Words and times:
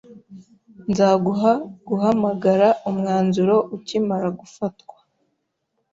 Nzaguha 0.91 1.53
guhamagara 1.87 2.67
umwanzuro 2.89 3.55
ukimara 3.75 4.27
gufatwa. 4.39 4.95